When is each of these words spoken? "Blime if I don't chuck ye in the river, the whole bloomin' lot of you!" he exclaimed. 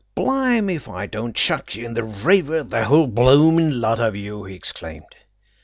"Blime 0.15 0.67
if 0.67 0.89
I 0.89 1.05
don't 1.05 1.35
chuck 1.35 1.75
ye 1.75 1.85
in 1.85 1.93
the 1.93 2.01
river, 2.03 2.63
the 2.63 2.85
whole 2.85 3.05
bloomin' 3.05 3.79
lot 3.79 3.99
of 3.99 4.15
you!" 4.15 4.45
he 4.45 4.55
exclaimed. 4.55 5.13